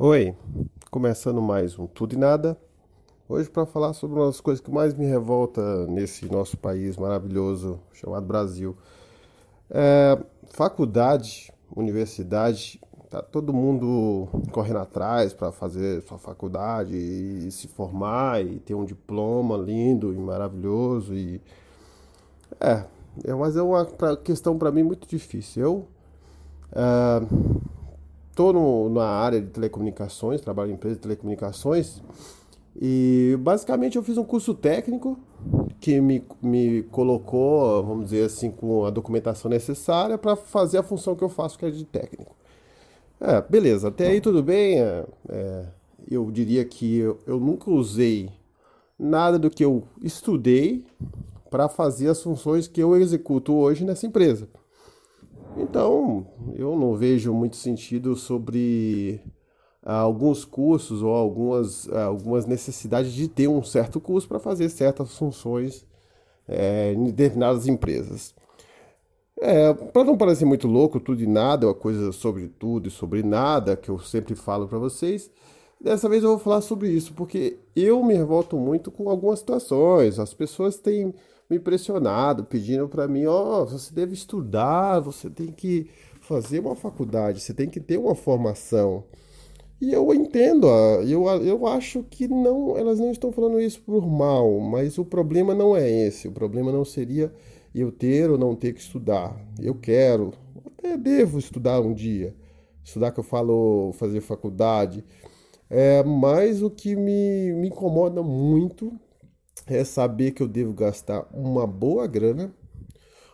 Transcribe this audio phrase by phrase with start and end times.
[0.00, 0.32] Oi,
[0.92, 2.56] começando mais um Tudo e Nada.
[3.28, 7.80] Hoje para falar sobre uma das coisas que mais me revolta nesse nosso país maravilhoso
[7.92, 8.76] chamado Brasil.
[9.68, 10.16] É,
[10.52, 12.80] faculdade, universidade,
[13.10, 18.84] tá todo mundo correndo atrás para fazer sua faculdade e se formar e ter um
[18.84, 21.42] diploma lindo e maravilhoso e
[22.60, 22.84] é,
[23.24, 23.84] é mas é uma
[24.22, 25.60] questão para mim muito difícil.
[25.60, 25.88] Eu
[28.38, 32.00] estou na área de telecomunicações, trabalho em empresa de telecomunicações
[32.80, 35.18] e basicamente eu fiz um curso técnico
[35.80, 41.16] que me, me colocou, vamos dizer assim, com a documentação necessária para fazer a função
[41.16, 42.36] que eu faço, que é de técnico.
[43.20, 44.80] É, beleza, até aí tudo bem.
[44.80, 45.64] É, é,
[46.08, 48.30] eu diria que eu, eu nunca usei
[48.96, 50.84] nada do que eu estudei
[51.50, 54.48] para fazer as funções que eu executo hoje nessa empresa.
[55.58, 59.20] Então, eu não vejo muito sentido sobre
[59.82, 64.68] ah, alguns cursos ou algumas, ah, algumas necessidades de ter um certo curso para fazer
[64.68, 65.84] certas funções
[66.46, 68.34] é, em determinadas empresas.
[69.40, 72.90] É, para não parecer muito louco, tudo e nada, é uma coisa sobre tudo e
[72.90, 75.30] sobre nada, que eu sempre falo para vocês,
[75.80, 80.18] dessa vez eu vou falar sobre isso, porque eu me revolto muito com algumas situações.
[80.18, 81.14] As pessoas têm
[81.48, 85.88] me impressionado, pedindo para mim, ó, oh, você deve estudar, você tem que
[86.20, 89.04] fazer uma faculdade, você tem que ter uma formação.
[89.80, 90.66] E eu entendo,
[91.06, 95.54] eu, eu acho que não, elas não estão falando isso por mal, mas o problema
[95.54, 96.26] não é esse.
[96.26, 97.32] O problema não seria
[97.72, 99.40] eu ter ou não ter que estudar.
[99.58, 100.32] Eu quero,
[100.66, 102.34] até devo estudar um dia.
[102.82, 105.04] Estudar que eu falo fazer faculdade.
[105.70, 108.98] É, mas o que me, me incomoda muito
[109.66, 112.52] é saber que eu devo gastar uma boa grana,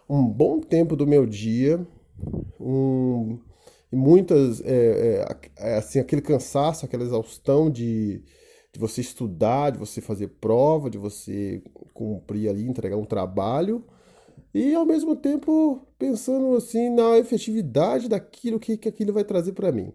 [0.09, 1.87] um bom tempo do meu dia,
[2.61, 3.39] um,
[3.93, 8.23] muitas, é, é, é, assim, aquele cansaço, aquela exaustão de,
[8.73, 13.85] de você estudar, de você fazer prova, de você cumprir ali, entregar um trabalho,
[14.53, 19.73] e ao mesmo tempo pensando assim na efetividade daquilo que, que aquilo vai trazer para
[19.73, 19.93] mim.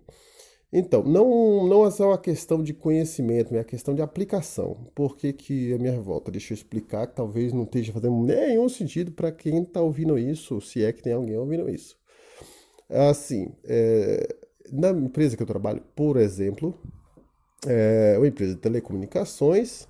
[0.72, 4.86] Então, não, não é só uma questão de conhecimento, é a questão de aplicação.
[4.94, 6.30] Por que, que a minha revolta?
[6.30, 10.62] Deixa eu explicar que talvez não esteja fazendo nenhum sentido para quem está ouvindo isso,
[10.62, 11.98] se é que tem alguém ouvindo isso.
[12.88, 14.36] Assim, é,
[14.72, 16.78] na empresa que eu trabalho, por exemplo,
[17.68, 19.88] é uma empresa de telecomunicações,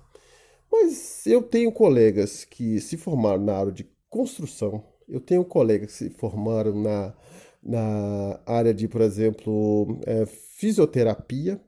[0.72, 5.98] mas eu tenho colegas que se formaram na área de construção, eu tenho colegas que
[5.98, 7.14] se formaram na
[7.62, 11.60] na área de, por exemplo, é, fisioterapia.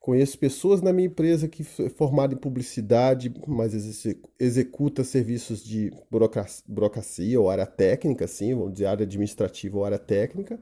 [0.00, 3.72] Conheço pessoas na minha empresa que formaram em publicidade, mas
[4.38, 5.90] executa serviços de
[6.68, 10.60] burocracia ou área técnica, assim, vamos dizer, área administrativa ou área técnica.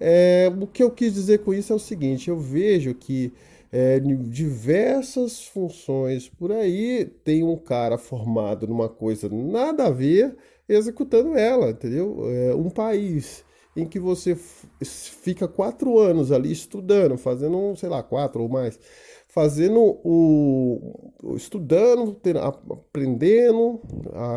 [0.00, 3.32] É, o que eu quis dizer com isso é o seguinte: eu vejo que
[3.70, 10.36] é, diversas funções por aí tem um cara formado numa coisa nada a ver
[10.68, 12.24] executando ela, entendeu?
[12.28, 13.44] É, um país
[13.76, 14.36] em que você
[14.82, 18.78] fica quatro anos ali estudando, fazendo, sei lá, quatro ou mais,
[19.28, 21.12] fazendo o.
[21.36, 22.16] estudando,
[22.72, 23.80] aprendendo,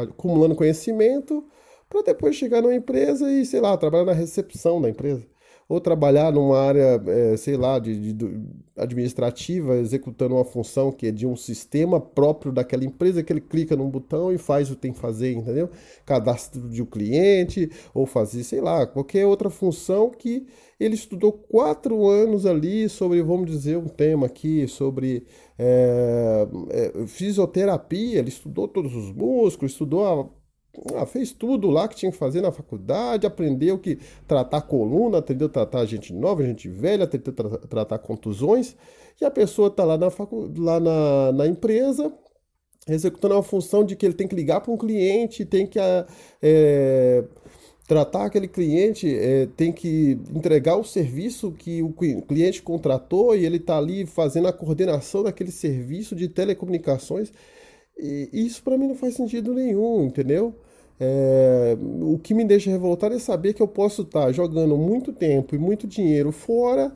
[0.03, 1.45] acumulando conhecimento,
[1.89, 5.25] para depois chegar numa empresa e, sei lá, trabalhar na recepção da empresa
[5.69, 8.39] ou trabalhar numa área, é, sei lá, de, de,
[8.77, 13.75] administrativa, executando uma função que é de um sistema próprio daquela empresa, que ele clica
[13.75, 15.69] num botão e faz o que tem que fazer, entendeu?
[16.05, 20.47] Cadastro de um cliente, ou fazer, sei lá, qualquer outra função que
[20.79, 25.25] ele estudou quatro anos ali sobre, vamos dizer, um tema aqui, sobre
[25.59, 30.29] é, é, fisioterapia, ele estudou todos os músculos, estudou a
[30.95, 35.49] ah, fez tudo lá que tinha que fazer na faculdade, aprendeu que tratar coluna, aprendeu
[35.49, 38.75] tratar gente nova, gente velha, aprendeu tra tratar contusões,
[39.19, 42.13] e a pessoa está lá, na, facu lá na, na empresa
[42.87, 45.77] executando uma função de que ele tem que ligar para um cliente, tem que
[46.41, 47.23] é,
[47.87, 53.57] tratar aquele cliente, é, tem que entregar o serviço que o cliente contratou e ele
[53.57, 57.31] está ali fazendo a coordenação daquele serviço de telecomunicações.
[57.97, 60.55] E isso para mim não faz sentido nenhum, entendeu?
[60.99, 65.55] É, o que me deixa revoltado é saber que eu posso estar jogando muito tempo
[65.55, 66.91] e muito dinheiro fora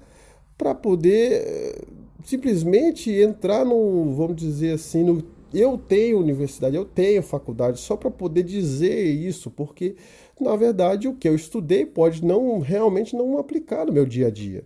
[0.58, 1.82] para poder é,
[2.26, 8.10] simplesmente entrar no, vamos dizer assim, no, eu tenho universidade, eu tenho faculdade, só para
[8.12, 9.96] poder dizer isso, porque
[10.40, 14.32] na verdade o que eu estudei pode não realmente não aplicar no meu dia a
[14.32, 14.64] dia.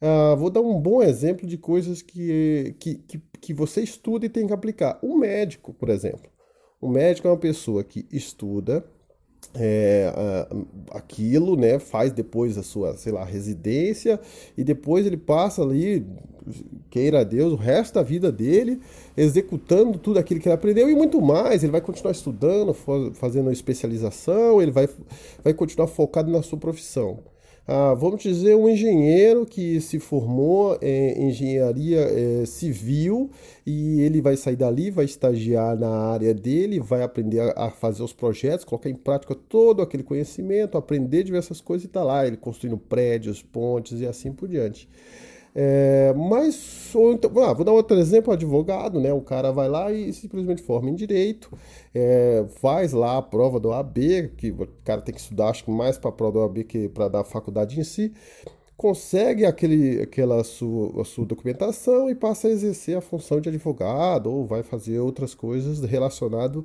[0.00, 4.28] Ah, vou dar um bom exemplo de coisas que, que, que, que você estuda e
[4.28, 4.98] tem que aplicar.
[5.02, 6.30] Um médico, por exemplo.
[6.80, 8.84] O médico é uma pessoa que estuda
[9.54, 10.12] é,
[10.90, 11.78] aquilo, né?
[11.78, 14.20] Faz depois a sua, sei lá, residência
[14.56, 16.06] e depois ele passa ali
[16.90, 18.80] queira Deus, o resto da vida dele,
[19.16, 21.62] executando tudo aquilo que ele aprendeu e muito mais.
[21.62, 22.74] Ele vai continuar estudando,
[23.14, 24.88] fazendo especialização, ele vai,
[25.42, 27.18] vai continuar focado na sua profissão.
[27.68, 33.28] Ah, vamos dizer, um engenheiro que se formou em engenharia é, civil
[33.66, 38.04] e ele vai sair dali, vai estagiar na área dele, vai aprender a, a, fazer
[38.04, 42.36] os projetos, colocar em prática todo aquele conhecimento, aprender diversas coisas e tá lá, ele
[42.36, 44.88] construindo prédios, pontes e assim por diante.
[45.58, 49.10] É, mas, ou então, ah, vou dar outro exemplo, advogado, né?
[49.14, 51.50] O cara vai lá e simplesmente forma em direito,
[51.94, 55.70] é, faz lá a prova do AB, que o cara tem que estudar, acho que
[55.70, 58.12] mais para a prova do AB que para dar faculdade em si,
[58.76, 64.44] consegue aquele, aquela sua, sua documentação e passa a exercer a função de advogado ou
[64.46, 66.62] vai fazer outras coisas relacionadas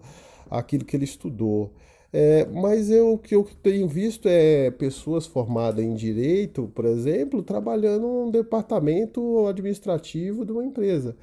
[0.49, 1.71] àquilo que ele estudou.
[2.13, 7.41] É, mas eu, o que eu tenho visto é pessoas formadas em direito, por exemplo,
[7.41, 11.15] trabalhando num departamento administrativo de uma empresa.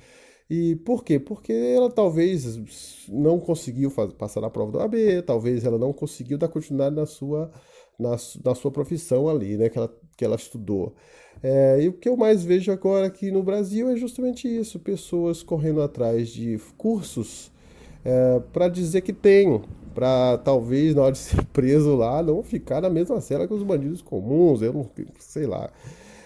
[0.50, 1.18] E por quê?
[1.20, 2.58] Porque ela talvez
[3.08, 7.04] não conseguiu fazer, passar na prova do AB, talvez ela não conseguiu dar continuidade na
[7.06, 7.50] sua,
[7.98, 10.94] na, na sua profissão ali, né, que ela, que ela estudou.
[11.42, 15.42] É, e o que eu mais vejo agora aqui no Brasil é justamente isso: pessoas
[15.42, 17.52] correndo atrás de cursos
[18.08, 19.60] é, para dizer que tem,
[19.94, 23.62] para talvez na hora de ser preso lá não ficar na mesma cela que os
[23.62, 24.88] bandidos comuns, eu não
[25.18, 25.70] sei lá.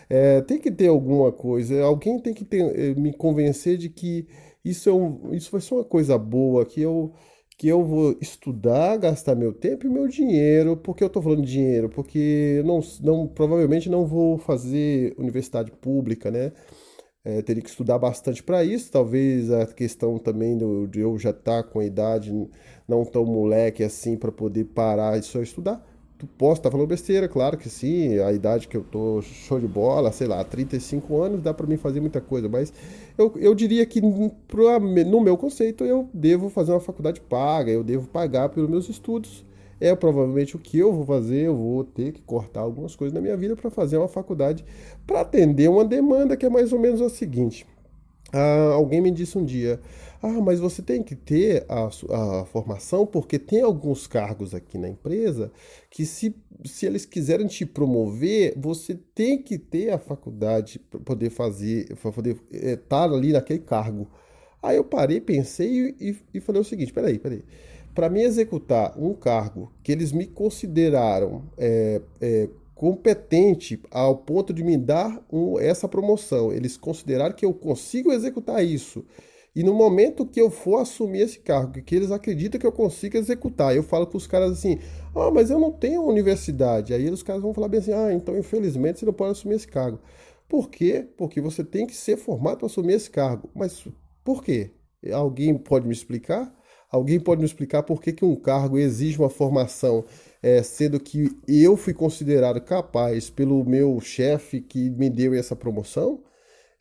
[0.08, 4.28] É, tem que ter alguma coisa, alguém tem que ter, eh, me convencer de que
[4.64, 7.12] isso, é um, isso vai ser uma coisa boa, que eu,
[7.58, 10.76] que eu vou estudar, gastar meu tempo e meu dinheiro.
[10.76, 11.88] Por que eu estou falando de dinheiro?
[11.88, 16.52] Porque não, não, provavelmente não vou fazer universidade pública, né?
[17.24, 18.90] É, teria que estudar bastante para isso.
[18.90, 22.32] Talvez a questão também do, de eu já estar tá com a idade
[22.88, 25.86] não tão moleque assim para poder parar e só estudar.
[26.18, 28.18] Tu posso estar tá falando besteira, claro que sim.
[28.18, 31.76] A idade que eu tô show de bola, sei lá, 35 anos, dá para mim
[31.76, 32.48] fazer muita coisa.
[32.48, 32.72] Mas
[33.16, 38.08] eu, eu diria que no meu conceito eu devo fazer uma faculdade paga, eu devo
[38.08, 39.44] pagar pelos meus estudos
[39.82, 41.46] é provavelmente o que eu vou fazer.
[41.46, 44.64] Eu vou ter que cortar algumas coisas na minha vida para fazer uma faculdade
[45.04, 47.66] para atender uma demanda que é mais ou menos a seguinte.
[48.32, 49.80] Ah, alguém me disse um dia:
[50.22, 54.88] Ah, mas você tem que ter a, a, formação porque tem alguns cargos aqui na
[54.88, 55.50] empresa
[55.90, 56.34] que, se,
[56.64, 62.12] se eles quiserem te promover, você tem que ter a faculdade para poder fazer, para
[62.12, 64.08] poder estar é, ali naquele cargo.
[64.62, 67.42] Aí eu parei, pensei e, e falei o seguinte: peraí, peraí
[67.94, 74.64] para me executar um cargo que eles me consideraram é, é, competente ao ponto de
[74.64, 79.04] me dar um, essa promoção, eles consideraram que eu consigo executar isso.
[79.54, 83.18] E no momento que eu for assumir esse cargo, que eles acreditam que eu consiga
[83.18, 84.78] executar, eu falo com os caras assim:
[85.14, 86.94] ah, mas eu não tenho universidade.
[86.94, 89.68] Aí os caras vão falar bem assim: ah, então infelizmente você não pode assumir esse
[89.68, 90.00] cargo.
[90.48, 91.06] Por quê?
[91.16, 93.50] Porque você tem que ser formado para assumir esse cargo.
[93.54, 93.86] Mas
[94.24, 94.70] por quê?
[95.12, 96.54] Alguém pode me explicar?
[96.92, 100.04] Alguém pode me explicar por que, que um cargo exige uma formação,
[100.42, 106.22] é, sendo que eu fui considerado capaz pelo meu chefe que me deu essa promoção,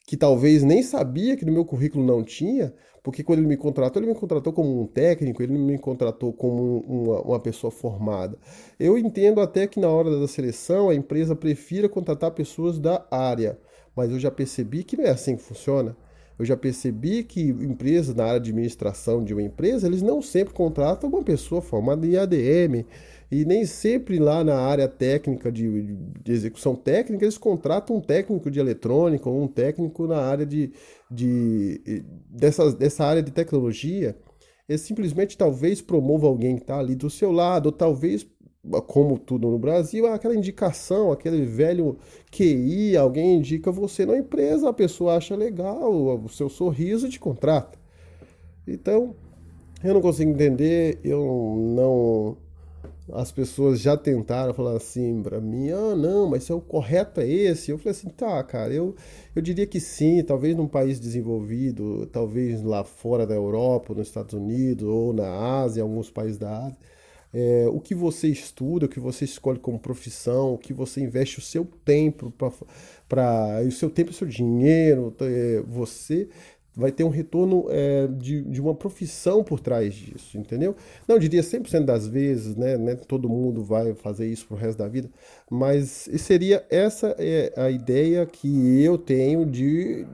[0.05, 2.73] que talvez nem sabia que no meu currículo não tinha,
[3.03, 6.33] porque quando ele me contratou, ele me contratou como um técnico, ele não me contratou
[6.33, 8.37] como uma, uma pessoa formada.
[8.79, 13.57] Eu entendo até que na hora da seleção a empresa prefira contratar pessoas da área,
[13.95, 15.95] mas eu já percebi que não é assim que funciona.
[16.37, 20.53] Eu já percebi que empresas na área de administração de uma empresa, eles não sempre
[20.53, 22.85] contratam uma pessoa formada em ADM
[23.31, 28.51] e nem sempre lá na área técnica de, de execução técnica eles contratam um técnico
[28.51, 30.73] de eletrônica ou um técnico na área de,
[31.09, 34.17] de dessa, dessa área de tecnologia.
[34.67, 38.25] Eles simplesmente talvez promova alguém que está ali do seu lado, ou talvez
[38.87, 41.97] como tudo no Brasil, é aquela indicação, aquele velho
[42.31, 47.19] QI, alguém indica você na empresa, a pessoa acha legal o seu sorriso e te
[47.19, 47.79] contrata.
[48.67, 49.15] Então,
[49.83, 52.37] eu não consigo entender, eu não.
[53.13, 57.27] As pessoas já tentaram falar assim para mim: ah, não, mas é o correto é
[57.27, 57.71] esse.
[57.71, 58.95] Eu falei assim: tá, cara, eu,
[59.35, 64.33] eu diria que sim, talvez num país desenvolvido, talvez lá fora da Europa, nos Estados
[64.35, 65.27] Unidos, ou na
[65.61, 66.77] Ásia, alguns países da Ásia
[67.33, 71.39] é, o que você estuda, o que você escolhe como profissão, o que você investe
[71.39, 72.33] o seu tempo
[73.07, 76.27] para o seu tempo, o seu dinheiro, é, você
[76.75, 80.75] vai ter um retorno é, de, de uma profissão por trás disso, entendeu?
[81.07, 82.95] Não diria 100% das vezes, né, né?
[82.95, 85.09] Todo mundo vai fazer isso pro resto da vida,
[85.49, 90.05] mas seria essa é a ideia que eu tenho de,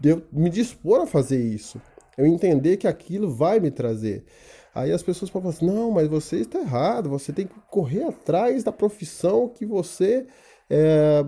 [0.00, 1.80] de eu me dispor a fazer isso.
[2.18, 4.24] Eu entender que aquilo vai me trazer.
[4.74, 8.62] Aí as pessoas falam assim: não, mas você está errado, você tem que correr atrás
[8.64, 10.26] da profissão que você
[10.70, 11.24] é,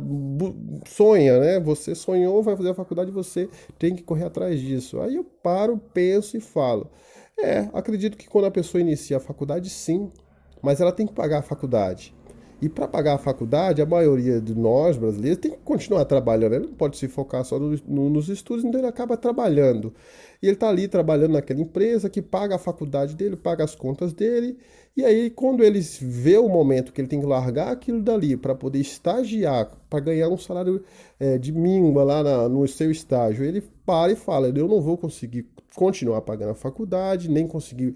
[0.87, 1.61] sonha, né?
[1.61, 5.01] Você sonhou, vai fazer a faculdade, você tem que correr atrás disso.
[5.01, 6.89] Aí eu paro, penso e falo.
[7.37, 10.11] É, acredito que quando a pessoa inicia a faculdade, sim,
[10.63, 12.15] mas ela tem que pagar a faculdade.
[12.61, 16.55] E para pagar a faculdade, a maioria de nós brasileiros tem que continuar trabalhando.
[16.55, 19.93] Ele não pode se focar só no, no, nos estudos, então ele acaba trabalhando.
[20.43, 24.13] E ele está ali trabalhando naquela empresa que paga a faculdade dele, paga as contas
[24.13, 24.59] dele.
[24.97, 28.55] E aí, quando ele vê o momento que ele tem que largar aquilo dali para
[28.55, 30.83] poder estagiar, para ganhar um salário
[31.19, 34.99] é, de mínima lá na, no seu estágio, ele para e fala: Eu não vou
[34.99, 35.47] conseguir
[35.77, 37.95] continuar pagando a faculdade, nem conseguir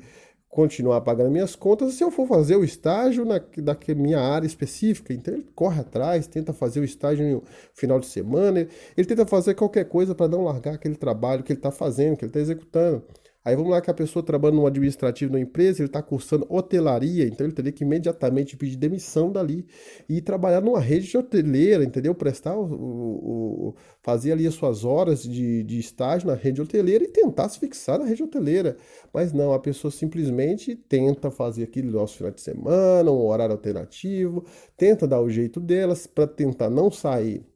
[0.57, 5.13] continuar pagando minhas contas se eu for fazer o estágio na, da minha área específica.
[5.13, 7.43] Então ele corre atrás, tenta fazer o estágio no
[7.75, 11.59] final de semana, ele tenta fazer qualquer coisa para não largar aquele trabalho que ele
[11.59, 13.05] está fazendo, que ele está executando.
[13.47, 17.29] Aí vamos lá que a pessoa trabalha no administrativo numa empresa, ele está cursando hotelaria,
[17.29, 19.65] então ele teria que imediatamente pedir demissão dali
[20.09, 22.13] e trabalhar numa rede de hoteleira, entendeu?
[22.13, 27.05] Prestar o, o, o fazer ali as suas horas de, de estágio na rede hoteleira
[27.05, 28.77] e tentar se fixar na rede hoteleira.
[29.15, 33.53] Mas não, a pessoa simplesmente tenta fazer aquilo no nosso final de semana, um horário
[33.53, 34.45] alternativo,
[34.77, 37.47] tenta dar o jeito delas para tentar não sair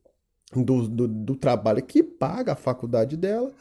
[0.54, 3.52] do, do, do trabalho que paga a faculdade dela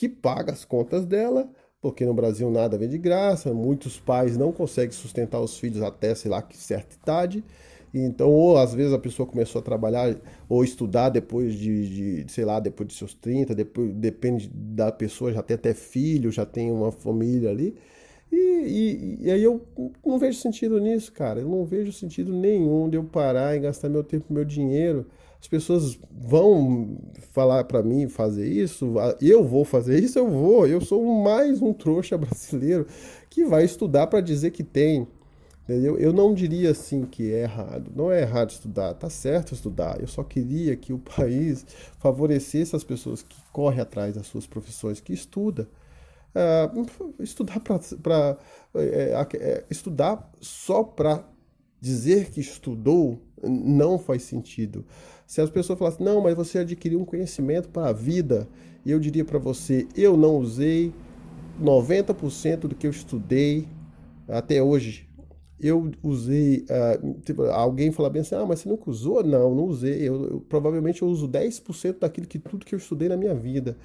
[0.00, 1.46] que paga as contas dela,
[1.80, 6.14] porque no Brasil nada vem de graça, muitos pais não conseguem sustentar os filhos até,
[6.14, 7.44] sei lá, que certa idade.
[7.92, 10.14] Então, ou às vezes a pessoa começou a trabalhar
[10.48, 15.32] ou estudar depois de, de sei lá, depois de seus 30, depois, depende da pessoa,
[15.32, 17.76] já tem até filho, já tem uma família ali.
[18.30, 19.60] E, e, e, aí eu
[20.06, 21.40] não vejo sentido nisso, cara.
[21.40, 25.06] Eu não vejo sentido nenhum de eu parar e gastar meu tempo, meu dinheiro
[25.40, 26.98] as pessoas vão
[27.32, 30.66] falar para mim fazer isso, eu vou fazer isso, eu vou.
[30.66, 32.86] Eu sou mais um trouxa brasileiro
[33.30, 35.08] que vai estudar para dizer que tem.
[35.64, 35.96] Entendeu?
[35.98, 37.92] Eu não diria assim que é errado.
[37.94, 40.00] Não é errado estudar, tá certo estudar.
[40.00, 41.64] Eu só queria que o país
[41.98, 45.68] favorecesse as pessoas que correm atrás das suas profissões, que estuda.
[46.32, 48.38] Uh, estudar para
[48.74, 51.24] é, é, estudar só para
[51.80, 54.84] dizer que estudou não faz sentido.
[55.30, 58.48] Se as pessoas falassem, não, mas você adquiriu um conhecimento para a vida,
[58.84, 60.92] eu diria para você, eu não usei
[61.62, 63.68] 90% do que eu estudei
[64.26, 65.08] até hoje.
[65.60, 66.64] Eu usei.
[66.64, 69.22] Uh, tipo, alguém fala bem assim, ah, mas você nunca usou?
[69.22, 70.00] Não, não usei.
[70.00, 73.76] Eu, eu, provavelmente eu uso 10% daquilo que tudo que eu estudei na minha vida.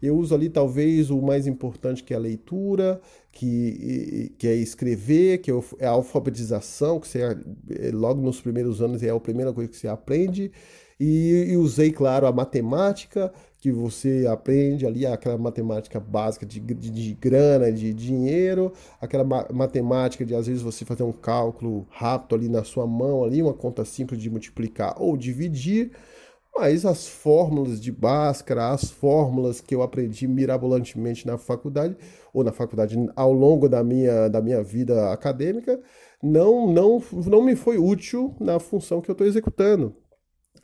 [0.00, 2.98] Eu uso ali talvez o mais importante que é a leitura,
[3.30, 9.02] que, que é escrever, que é a alfabetização, que você é, logo nos primeiros anos
[9.02, 10.50] é a primeira coisa que você aprende.
[10.98, 16.90] E, e, usei, claro, a matemática, que você aprende ali, aquela matemática básica de, de,
[16.90, 22.34] de grana, de dinheiro, aquela ma matemática de às vezes você fazer um cálculo rápido
[22.36, 25.92] ali na sua mão, ali, uma conta simples de multiplicar ou dividir.
[26.56, 31.96] Mas as fórmulas de Bhaskara, as fórmulas que eu aprendi mirabolantemente na faculdade,
[32.32, 35.80] ou na faculdade ao longo da minha, da minha vida acadêmica,
[36.22, 39.96] não, não, não me foi útil na função que eu estou executando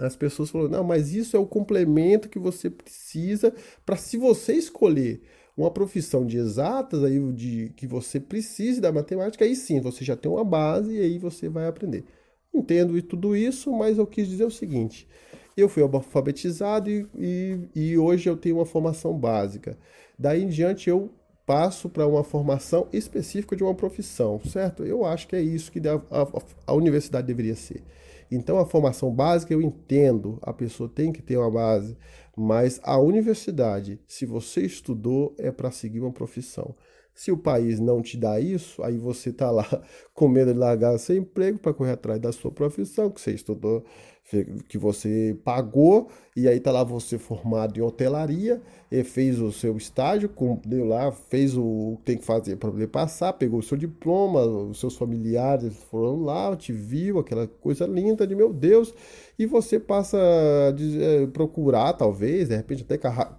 [0.01, 3.53] as pessoas falam, não, mas isso é o complemento que você precisa
[3.85, 5.23] para se você escolher
[5.57, 10.17] uma profissão de exatas, aí de que você precise da matemática, aí sim, você já
[10.17, 12.05] tem uma base e aí você vai aprender.
[12.53, 15.07] Entendo tudo isso, mas eu quis dizer o seguinte:
[15.57, 19.79] eu fui alfabetizado e, e, e hoje eu tenho uma formação básica.
[20.19, 21.11] Daí em diante eu
[21.47, 24.85] passo para uma formação específica de uma profissão, certo?
[24.85, 26.27] Eu acho que é isso que a, a,
[26.69, 27.83] a universidade deveria ser.
[28.31, 31.97] Então a formação básica eu entendo, a pessoa tem que ter uma base,
[32.37, 36.75] mas a universidade, se você estudou, é para seguir uma profissão.
[37.13, 39.67] Se o país não te dá isso, aí você está lá
[40.15, 43.85] com medo de largar seu emprego para correr atrás da sua profissão, que você estudou
[44.69, 49.77] que você pagou e aí tá lá você formado em hotelaria e fez o seu
[49.77, 53.77] estágio, cumpriu lá, fez o que tem que fazer para poder passar, pegou o seu
[53.77, 58.95] diploma, os seus familiares foram lá, te viu, aquela coisa linda de meu Deus,
[59.39, 62.99] e você passa a é, procurar, talvez, de repente até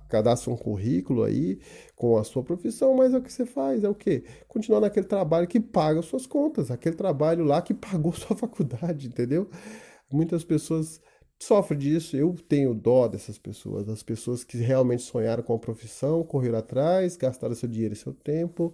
[0.09, 1.59] cadastra um currículo aí
[1.95, 4.23] com a sua profissão, mas é o que você faz, é o que?
[4.47, 9.47] Continuar naquele trabalho que paga suas contas, aquele trabalho lá que pagou sua faculdade, entendeu?
[10.11, 11.01] Muitas pessoas
[11.39, 12.15] sofrem disso.
[12.15, 17.17] Eu tenho dó dessas pessoas, as pessoas que realmente sonharam com a profissão, correram atrás,
[17.17, 18.73] gastaram seu dinheiro e seu tempo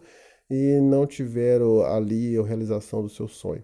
[0.50, 3.64] e não tiveram ali a realização do seu sonho.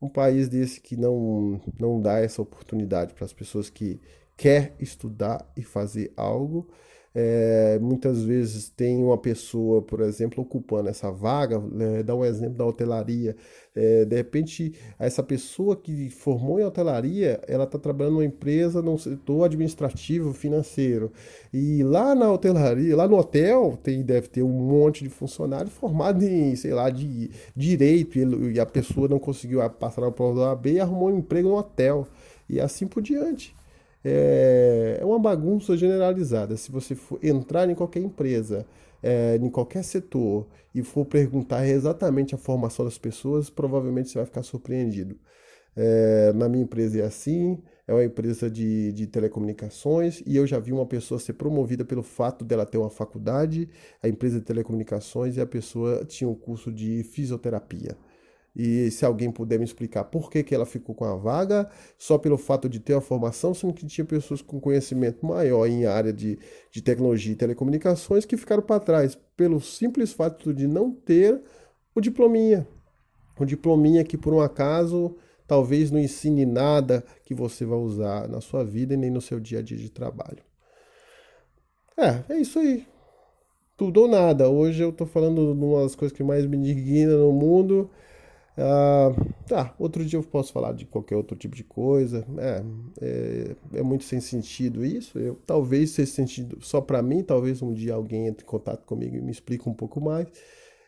[0.00, 4.00] Um país desse que não, não dá essa oportunidade para as pessoas que
[4.36, 6.68] quer estudar e fazer algo,
[7.14, 12.56] É, muitas vezes tem uma pessoa, por exemplo, ocupando essa vaga, né, dá um exemplo
[12.56, 13.36] da hotelaria.
[13.74, 18.98] É, de repente, essa pessoa que formou em hotelaria, ela está trabalhando numa empresa no
[18.98, 21.12] setor administrativo, financeiro.
[21.52, 26.22] E lá na hotelaria, lá no hotel, tem, deve ter um monte de funcionário formado
[26.24, 30.72] em, sei lá, de direito, e, a pessoa não conseguiu passar na prova da AB
[30.72, 32.06] e arrumou um emprego no hotel.
[32.48, 33.54] E assim por diante
[34.04, 36.56] é, é uma bagunça generalizada.
[36.56, 38.66] Se você for entrar em qualquer empresa,
[39.02, 44.26] é, em qualquer setor, e for perguntar exatamente a formação das pessoas, provavelmente você vai
[44.26, 45.16] ficar surpreendido.
[45.74, 50.58] É, na minha empresa é assim, é uma empresa de, de telecomunicações, e eu já
[50.58, 53.68] vi uma pessoa ser promovida pelo fato dela ter uma faculdade,
[54.02, 57.96] a empresa de telecomunicações, e a pessoa tinha um curso de fisioterapia.
[58.54, 62.18] E se alguém puder me explicar por que, que ela ficou com a vaga, só
[62.18, 66.12] pelo fato de ter a formação, sendo que tinha pessoas com conhecimento maior em área
[66.12, 66.38] de,
[66.70, 71.40] de tecnologia e telecomunicações que ficaram para trás, pelo simples fato de não ter
[71.94, 72.66] o diplominha.
[73.40, 75.16] O diplominha que, por um acaso,
[75.46, 79.40] talvez não ensine nada que você vai usar na sua vida e nem no seu
[79.40, 80.42] dia a dia de trabalho.
[81.96, 82.86] É, é isso aí.
[83.78, 84.50] Tudo ou nada.
[84.50, 87.90] Hoje eu estou falando de uma das coisas que mais me indigna no mundo
[88.56, 89.10] ah,
[89.46, 92.26] tá, outro dia eu posso falar de qualquer outro tipo de coisa.
[92.38, 92.62] É,
[93.00, 95.18] é, é muito sem sentido isso.
[95.18, 99.16] Eu, talvez seja sentido só para mim, talvez um dia alguém entre em contato comigo
[99.16, 100.28] e me explique um pouco mais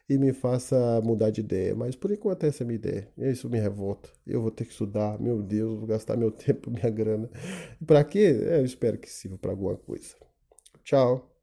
[0.08, 1.74] e me faça mudar de ideia.
[1.74, 3.08] Mas por enquanto essa é a minha ideia.
[3.18, 4.10] Isso me revolta.
[4.26, 7.30] Eu vou ter que estudar, meu Deus, vou gastar meu tempo, minha grana.
[7.86, 8.40] Para quê?
[8.48, 10.14] É, eu espero que sirva para alguma coisa.
[10.84, 11.33] Tchau.